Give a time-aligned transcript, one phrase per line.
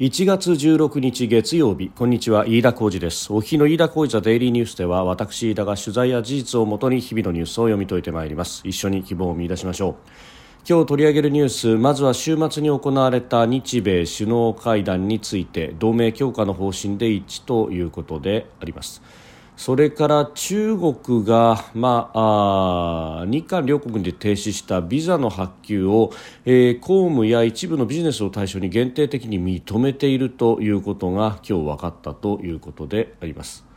[0.00, 3.32] 1月16日月曜日こんにちは飯田浩二です。
[3.32, 8.62] お日の飯田浩二ザデイリーニュースでは私飯田が取材や事実をもとに日々のニュースを読み解いてまいります。
[8.64, 9.94] 一緒に希望を見出しましょう。
[10.68, 19.02] 今日取り上げるニュースまずは週末に行われた日米首脳会談について同盟強化の方針で一致ということであります。
[19.58, 26.12] それから中国が、まあ、あ日韓両国で停止したビザの発給を、
[26.44, 33.67] えー、公務や一部のビジネスを対象に限定的に認めているということが今日分かったということであります。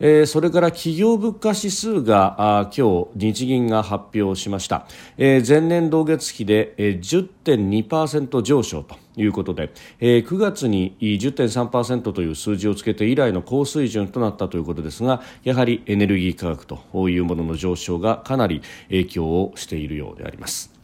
[0.00, 20.77] えー、それから企業物価指数があ今日日銀が発表しました、えー、前年同月比で、えー、10.2%上昇ということで、えー、9月に10.3%という数字をつけて以来の高水準となったということですがやはりエネルギー価格というものの上昇がかなり影響をしているようであります。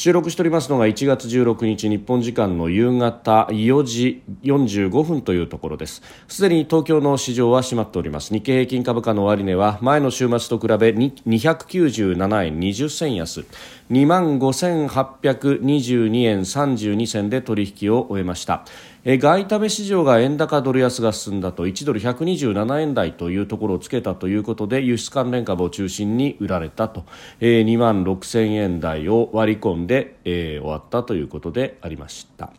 [0.00, 6.00] 収録しておりますのが1月16日日本時間の夕方4時45分というところです。
[6.26, 8.32] すでに東京の市場は閉まっております。
[8.32, 13.44] 日経平均株価の終値は前の週末と比べ297円20銭安。
[13.90, 18.64] 2万5822円32銭で取引を終えました。
[19.02, 27.04] え外為市場が円高ドル安が進んだと1ドル127円台というところをつけたということで輸出関連株を中心に売られたと、
[27.40, 32.52] えー、2万6000円台を割り込んで、えー、終わったということでありました。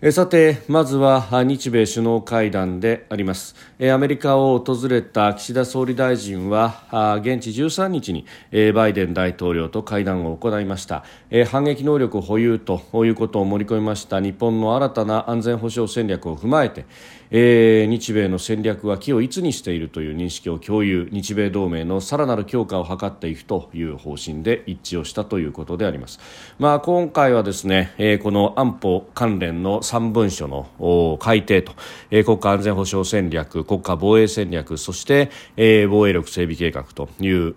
[0.00, 3.56] えさてまずは日米首脳会談であります。
[3.80, 11.02] えアメリカを訪れた岸田総理大臣は現地13日にえバイデン大統領と会談を行いました。
[11.32, 14.20] え反撃能力保有ということを盛り込みました。
[14.20, 16.86] 日本の新たな安全保障戦略を踏まえて
[17.30, 21.08] え、日米の戦略は機をいつにしているという認識を共有。
[21.12, 26.20] 日米同盟のさらなる強化を図っていくという方針で一致をしたということであります、
[26.58, 31.72] まあ、今回はですね、え、この安保関連の3文書の改定と、
[32.10, 37.54] え、国家安全保障戦略国家防衛戦略そして、え、防衛力整備計画という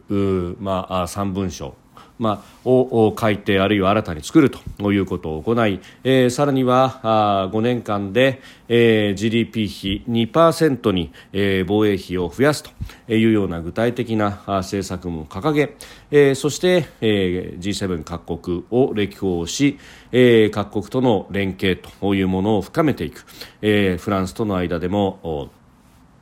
[0.59, 1.75] まあ、3文書
[2.22, 12.70] まあ、を改定あるいは新たに作るということを行い、えー、さらにはあ5年間で、えー、GDP 比2%に、えー、防衛費を増やすと
[13.12, 15.76] いうような具体的な政策も掲げ、
[16.12, 19.80] えー、そして、えー、G7 各国を歴訪し、
[20.12, 23.26] えー、各国との連携というものを深めていく、
[23.64, 25.50] えー、フランスとの間でも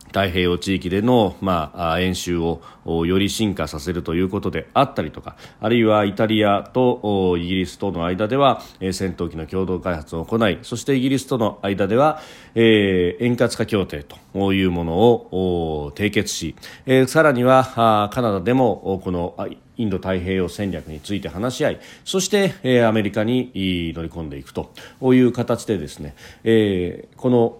[0.09, 12.19] 太平洋地域での、まあ、演習をより進化させるということであったりとかあるいはイタリアとイギリスとの間では、戦闘機の共同開発を行いそしてイギリスとの間では、
[12.55, 16.55] えー、円滑化協定というものを締結し、
[16.85, 19.35] えー、さらにはカナダでもこの
[19.77, 23.51] インド太平洋戦略について話し合いそして、えー、アメリカに
[23.95, 24.71] 乗り込んでいくと
[25.01, 27.57] いう形でですね、えー、この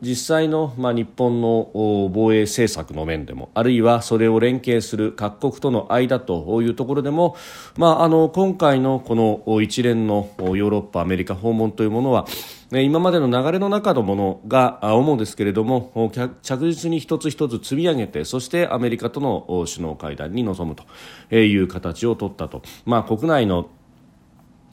[0.00, 1.70] 実際の、まあ、日本の
[2.12, 7.36] 防衛政策の面でもあるいはそれを連携する各国との間というところでも、
[7.76, 12.26] まあ、あの今回のこの一連のヨーロッパ、アメリカ訪問というものは
[12.72, 16.12] 今までの流れの中のものが主ですけれども
[16.42, 23.68] 着実に一つ一つ積み上げてそしてアメリカとの首脳会談に臨むという形を取ったと、まあ、国内の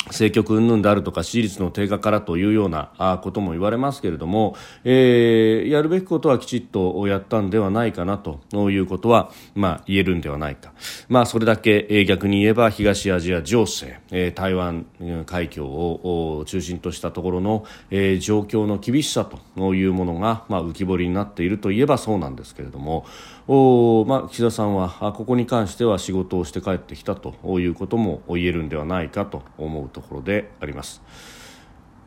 [0.07, 10.73] 政局云々であるとか支持率の低下からというようなことも言われますけれども、えー、やるべきことはきちっとやったんではないかなということは、まあ、言えるんではないか、
[11.09, 14.85] まあ、それだけ、えー、逆に言えば東アジア情勢、えー、台湾
[15.25, 23.05] 海峡を中心としたところの、えー、状況の厳しさというものが、まあ、浮き彫りになっているといえばそうなんですけれども
[23.47, 31.01] お、まあ、岸田さんはここに関しては仕事をして帰ってきたということも言えるんではないかと思うところであります。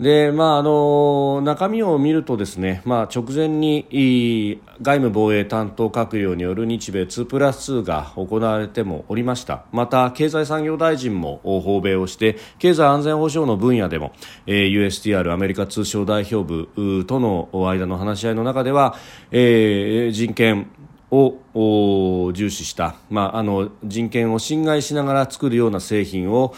[0.00, 14.12] でまあ、あの中身を見るとですね、まあ、直前に外務防衛担当閣僚による日米2プラス2が行われてもおりましたまた経済産業大臣も訪米をして経済安全保障の分野でも、
[14.46, 18.96] えー、USTR アメリカ通商代表部との間の話し合いの中では、
[19.30, 20.70] えー、人権
[21.10, 26.54] を重視した、まあ、あの人権を侵害しながら作るような製品を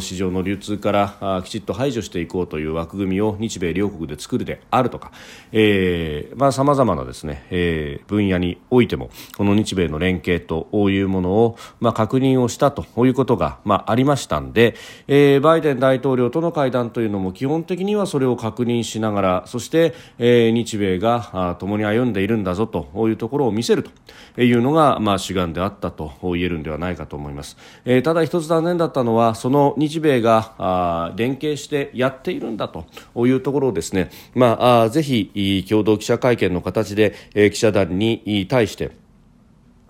[0.00, 5.12] 市場の流通からきちっと排除していこうという枠組みを日米両国で作るであるとか
[6.52, 14.74] さまざ、まなですね、えー、分野においてもこの日米の連携というものを、まあ、確認をしたということが、まあ、ありましたんで、
[15.06, 23.90] えー、バイデン大統領との会談というのも基本的にはそれを確認しながらそして、えー、日米が共に歩んでいるんだぞというところを見せると。
[24.36, 32.86] いうのが、まあ、主眼であったと言えるんではないかと思います、えー、ただ一つ残念だったのはその日米があ連携してやっているんだと
[33.26, 38.92] いうところをですね、まあ、あぜひ共同記者会見の形で、えー、記者団に対して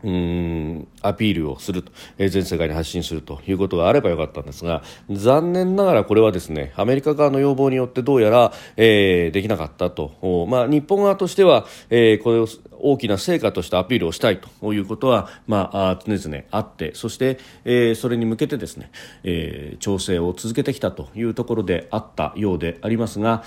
[0.03, 12.49] うんアピールをすると、えー、全世界に発信するということがあればよかったんですが残念ながらこれはですねアメリカ側の要望によってどうやら、えー、できなかったと、まあ、日本側としては、えー、これを
[12.83, 18.91] 大きな成果としてアピールをしたいということは、まあ、常々あってそして、えー、それに向けてですね、
[19.23, 23.45] えー、調整を続けてきたというところであったようでありますが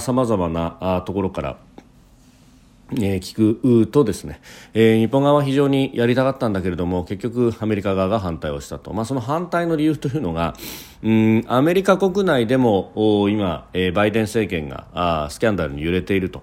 [0.00, 1.58] さまざ、まなところから
[2.94, 4.40] えー、聞くとですね、
[4.74, 10.54] えー、日本側は非常にやりたかったんだけれども結局アメリカ側が反対をしたと、まあ、その反対の理由というのが
[11.02, 16.42] うんアメリカ国内でも今、えー、バイデン政権があスキャンダルに揺れていると。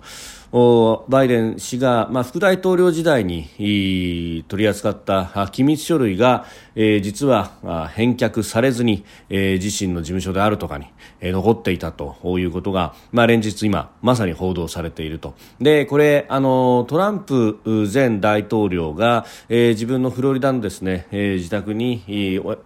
[0.51, 6.45] バイデン氏が、まあ、副大統領時代に取り扱った機密書類が、
[6.75, 10.85] えー、実は返却されずに、えー、自身の事務所であるとかに、
[11.19, 15.35] え、残っていたということが、まあ、連日今まさに報道されていると。
[15.59, 17.59] でこれあのトランプ
[17.91, 22.03] 前大統領が、えー、自分のフロリダのですね、えー、自宅に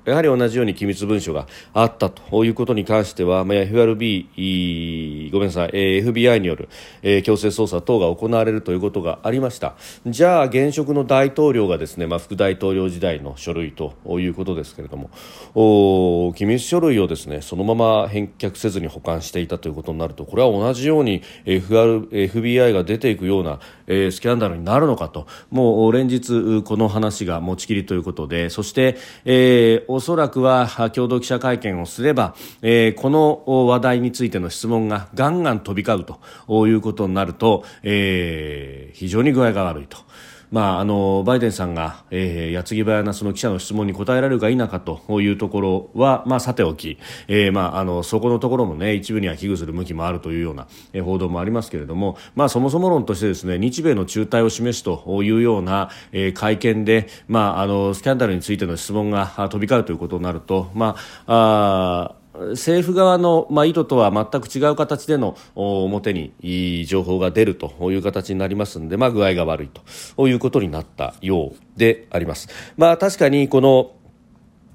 [0.06, 6.70] やはり同じように機密文書があったということに関しては、まあ、FRB ごめんなさい、えー、FBI による、
[7.02, 9.76] えー、強制捜査査等が行われるということがありました。
[10.06, 15.10] じゃあ現職の大統領がですね、まあ、副大統領時代の書類ということですけれども
[15.56, 25.28] お機密書類をですねそのまま返却せずに保管していたということになるとこれは同じように FR FBI が出ていくような、えー、スキャンダルになるのかと。
[25.50, 39.98] もう連日この話が持ちきりということでそして、えー、おそらくは共同記者会見をすれば、えー、この話題についての質問がガンガン飛び交うということになるとえー、非常に具合が悪いと。
[40.52, 46.98] まあ、あのバイデンさんが、えー、矢継ぎ早なその記者の質問に答えられるか否かというところは、まあ、さておき、
[47.30, 60.98] えーまあ、あのそこのところも、ね、一部には危惧する向きもあるというような、えー、報道もありますけれども、まあ、そもそも論としてですね日米の中退を示すというような、えー、会見で、まあ、あのスキャンダルについての質問が飛び交うということになると、ま
[61.28, 69.70] ああ政府側の、まあ、意図とは全く違う形での表にいい情報が出るという形になりますので、まあ、具合が悪い
[70.16, 72.48] ということになったようであります。
[72.78, 73.92] まあ、確かにこの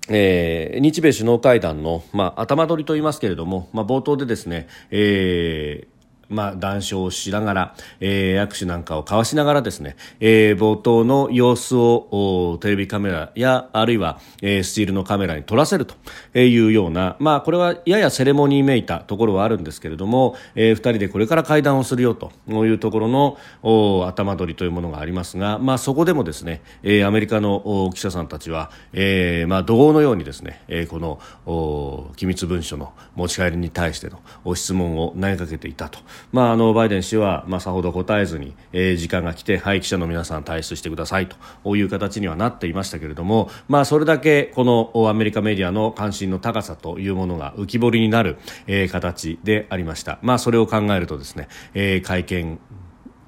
[0.09, 5.96] えー、日米首脳会談の、まあ、頭取りと言いますけれども、まあ、冒頭でですね、えー
[6.29, 15.95] まあ、談笑をしながら、えー、握手なんかを交わしながらですね、えー、冒頭の様子をテレビカメラやあるいは、えー、スチールのカメラに撮らせると
[16.39, 23.39] いうような、まあ、これはややセレモニーめいたところはあるんですけれども、えー、2人でこれから会談をするよというところの
[24.07, 35.99] 頭取りというものがありますが、まあ、そこでもですね、えー、アメリカの記者さんたちは、えーまあ、怒号のようにですね、えー、この機密文書の持ち帰りに対しての質問を投げかけていたと。
[36.33, 50.19] まあ、あのバイデン氏は、まあ、さほど答えずに、えー、時間が来て、はい、記者の皆さん退出してくださいという形にはなっていましたけれども、まあ、それだけこのアメリカメディアの関心の高さというものが浮き彫りになる、えー、形でありました。
[50.23, 52.59] まあ、それを考えるとですね、えー、会見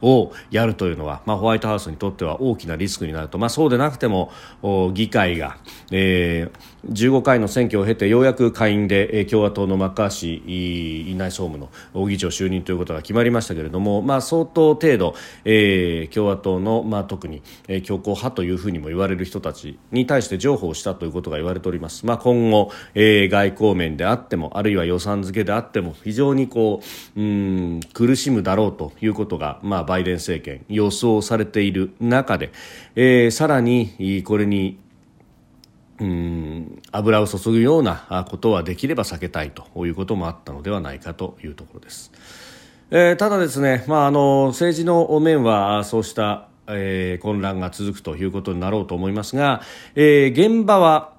[0.00, 4.30] をやるというのは、まあ、ホワイトハウスにとっては大きなリスクになると、まあ、そうでなくても
[4.94, 5.58] 議会が、
[5.90, 15.14] えー、15回の選挙を経てようやく下院で、共和党のマッカーシー院内総務の議長就任ということが決まりましたけれども、まあ、相当程度、
[15.44, 17.42] えー、共和党の、まあ、特に、
[17.82, 26.80] 強硬派というふうにも言われる人たちに対して譲歩をしたということが言われております、まあ、今後、えー、外交面であってもあるいは予算付けであっても非常にこ
[27.16, 32.52] ううん苦しむだろうということが、まあバイデン政権予想されている中で、
[32.94, 34.78] えー、さらにこれに
[36.00, 42.12] うん油を注ぐようなことはできれば避けたいということもあったのではないかというところです。
[42.90, 49.62] えー、ただですね、まあ、あの政治の面はそうしたえー、混乱が続くということになろうと思いますが、
[49.94, 51.14] えー、現場は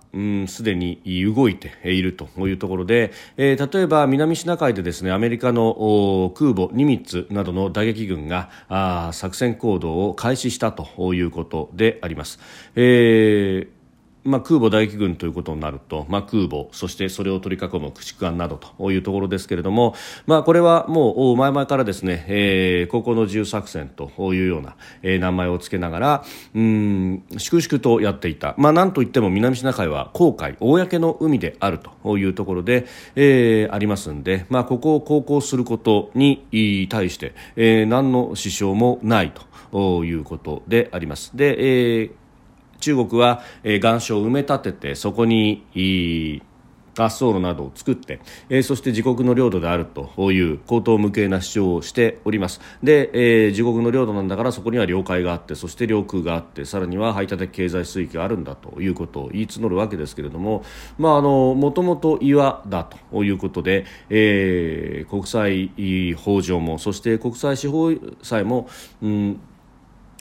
[0.47, 1.01] すでに
[1.35, 12.39] 動いているというところで、えー、例えば南シナ海でですねアメリカの空母ニミッツなどの打撃群があ作戦行動を開始したということであります。
[12.75, 13.78] えー
[14.23, 19.95] まあ、空母打撃群ということになると、まあ、空母そしてそれを取り囲む駆逐艦などというところですけれども、
[20.25, 26.23] まあ、これはもう前々からですね、えー、高校の自由作戦というような、えー、名前を付けながら
[26.53, 32.85] うん粛々とやっていた、まあ、なんといっても南シナ海は公海公の海であるというところで、
[33.15, 39.33] えー、ありますんで、まあ、ここを航行することに対して、えー、何の支障もない
[39.71, 41.35] ということであります。
[41.35, 42.11] で、えー
[42.79, 45.63] 中国は、えー、岩礁を埋め立ててそこに
[46.99, 48.19] 滑走路などを作って、
[48.49, 52.59] えー、そして自国の領土であるという口頭無形な主張をしております。
[52.83, 60.63] で、えー、自国の領土なんだからそこには領海があってそして領空があってさらには排他的経済水域があるんだということを言い募るわけですけれども
[60.97, 68.67] もともと岩だということで、えー、国際法上もそして国際司法裁も、
[69.01, 69.39] うん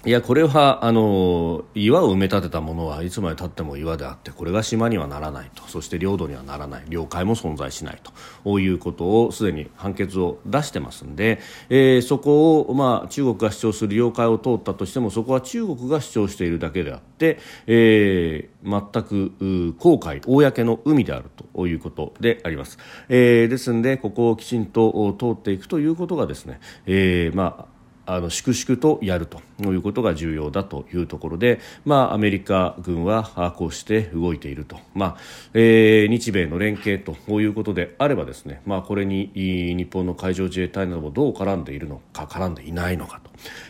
[0.06, 5.64] いやこれはあの岩を埋め立てたものはいつまでたっても岩であってこれが島にはならないと。
[5.64, 6.84] そして領土にはならない。
[6.88, 8.00] 領海も存在しない
[8.44, 8.60] と。
[8.60, 21.48] いうことをすでに判決を出してますんで、えー、そこを、まあ、中国が主張する領海を通ったとしてもそこは中国が主張しているだけであって、えー、全く公海公の海であると。
[21.66, 22.78] いうことであります、
[23.08, 27.77] えー、ですのでここをきちんと通っていくということがですね、えーまあ
[28.08, 35.16] あの粛々とやるということが重要だというところで、まあ、アメリカ軍はこうして動いていると、まあ
[35.52, 43.20] えー、日米の連携ということであればですね、まあ、これに日本の海上自衛隊などもどう絡んでいるのか絡んでいないのか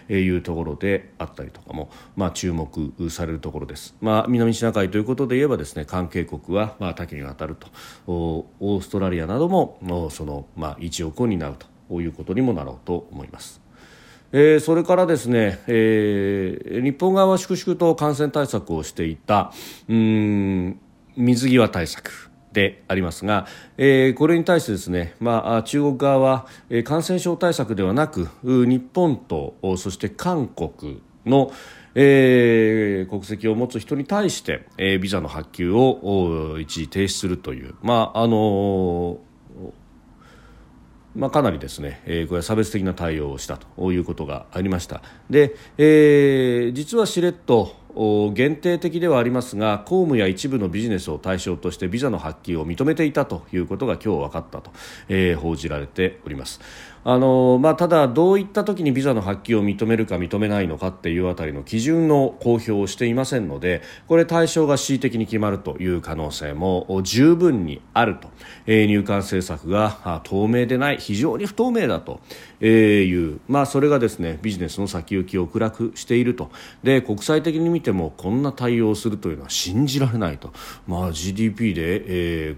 [0.09, 7.67] というところであったりとかも、まあ、注目されるところです、まあ、南シナ海ということで言えばですね関係国はまあ多岐にわたると。
[8.07, 9.79] オーストラリアなども
[10.13, 11.57] その、まあ、一翼を担う
[11.89, 13.68] ということにもなろうと思います。
[14.33, 19.53] えー、それからですね、えー、日本側は粛々と感染対策をしていた
[19.89, 20.81] うん
[21.17, 31.53] 水際対策でありますが、えー、これに対してですね、まあ、中国側は、えー、感染症対策ではなく日本とそして韓国の
[32.01, 39.19] えー、国籍を持つ人に対して、えー、ビザの発給を一時停止するという、まああの
[41.19, 45.03] まあ、かなりですね、えー、これは差別的な対応をしたということがありました。
[45.29, 54.71] で、えー、実はしれっと限定的ではありますが公務や一部のビジネスを対象としてビザの発給を認めていたということが今日分かったと、
[55.09, 56.61] えー、報じられております。
[57.05, 68.29] あの、まあ、ただどういった時にビザの発給を認めるか認めないのかっていうあたりの基準の公表をしていませんのでこれ対象が恣意的に決まるという可能性も十分にあると、
[68.67, 72.21] えー、入管政策が透明でない非常に不透明だと。
[72.67, 76.51] いう、まあ、それがですねビジネスの先行きを暗くしていると。
[76.83, 80.53] で国際的に見てもこんな対応をするというのは信じられないと、
[80.87, 82.03] まあ、GDP で、
[82.49, 82.57] えー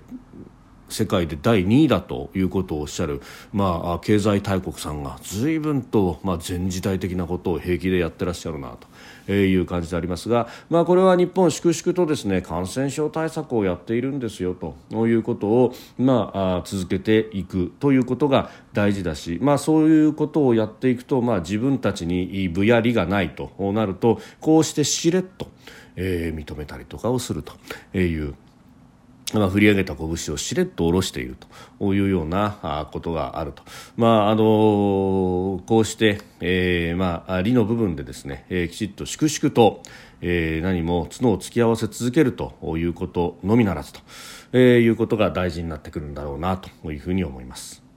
[0.90, 8.88] 世界で第2位だということをおっしゃる、まあ、経済大国さんが随分と、まあ、全時代的なことを平気でやってらっしゃるなと。
[9.30, 14.74] えいう感じでありますが、まあ、これは日本、粛々とですね感染症対策をやっているんですよと
[15.06, 25.48] いうことを、まあ、続けていくということが大事だし、まあ、そういうことをやっていくと、まあ、自分たちに部や利がないとなるとこうしてしれっと、
[25.96, 28.34] えー、認めたりとかをするという。
[29.32, 31.36] まあ、振り上げた拳をしれっと下ろしている
[31.78, 33.62] というようなことがあると、
[33.96, 39.82] まああのこうして、えーまあ、利の部分でですね、えー、きちっと粛々と、
[40.20, 44.00] えー、何も角を突き合わせ続けるということのみならずと、
[44.52, 47.89] えー、いうことが大事になってくるんだろうなというふうに思います。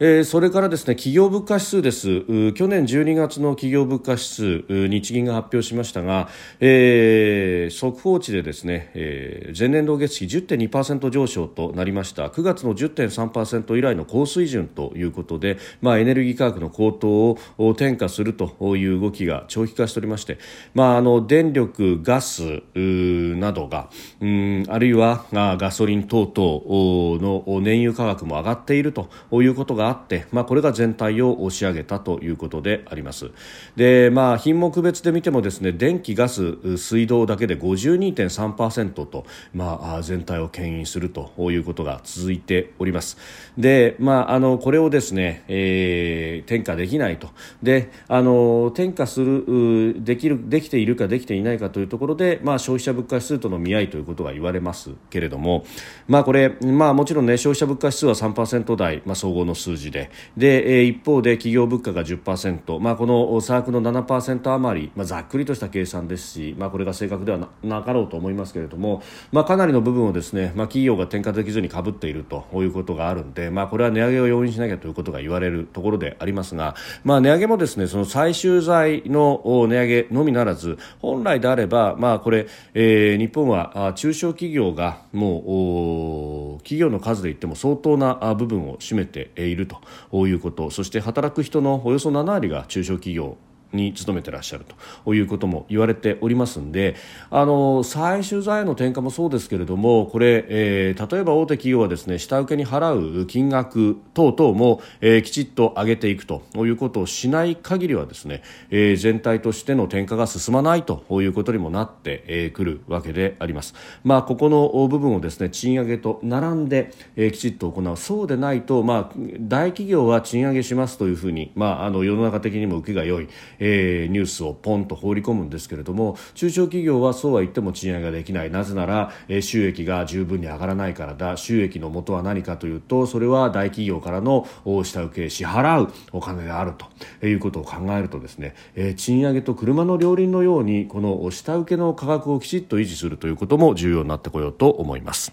[0.00, 2.22] えー、それからですね企業物価指数です。
[2.54, 12.26] 去年12月の企業物価指数日銀が発表しましたが、えー、速報値でですね、えー、前年同月比10.2%上昇となりました。
[12.26, 17.38] 9月の10.3%以来の高水準ということで、まあ、エネルギー価格の高騰を
[17.70, 20.38] 転嫁するという動きが長期化しておりまして、
[20.74, 33.30] まあ、あの電力、ガスなどがうんあるいはガソリン等々の燃油価格も上がっているということががあって、まあ、これが全体を押し上げたということであります。
[33.76, 43.18] で、まあ、品目別で見てもですね電気、ガス、水道だけで52.3%と、まあ、全体を牽引するということが続いております。
[43.58, 47.28] で、まあ、あのこれをですね、えー、転嫁できないと。
[47.62, 55.64] であの転嫁するできるできているかできていないかというところで、まあ、消費者物価指数との見合いということが言われますけれども、
[56.08, 60.10] まあ、これ、まあ、もちろん、ね、消費者物価指数は3%台、まあ、総合の数数字で。
[60.36, 69.02] で、一方で企業物価が10%、まあ、このサークの7%余り、まあ、ざっくりとした計算ですし、まあ、これが正確ではなかろうと思いますけれども、
[69.32, 90.70] まあ、かなりの部分をですね、まあ、企業が転嫁できずにかぶっているということがあるんで、まあ、これは値上げを容認しなきゃということが言われるところでありますが、まあ、値上げもですねその最終材の値上げのみならず本来であれば、まあ、これ、えー、日本は中小企業がもう企業の数で言っても相当な部分を占めているということ。
[90.70, 93.36] そして働く人のおよそ7割が中小企業。
[93.74, 94.64] に勤めてらっしゃる
[95.04, 96.96] ということも言われておりますんで
[97.30, 113.74] あの最終財の転嫁もそうですけれどもこれ、えー、例えば大手企業はですね下請けに払う金額等々も、えー、きちっと上げていくということをしない限りはですね、えー、全体としての転嫁が進まないということにもなってく、えー、るわけであります。
[114.02, 123.28] まあ、ここの部分をですね賃上げと並んで、えー、きちっと行うそうでないと、まあ、大企業は賃上げしますというふうに、まあ、あの世の中的にも受けが良い、
[123.64, 134.46] えニュースをポンと放り込むんですけれども中小企業はそうは言っても賃上げができないなぜなら、えー、収益が十分に上がらないからだ収益の元は何かというとそれは大企業からの
[134.84, 136.74] 下請け支払うお金である
[137.20, 145.32] ということを考えるとですね、えー、賃上げと車の両輪のようにこの下請けの価格をきちっと維持するということも重要になってこようと思います。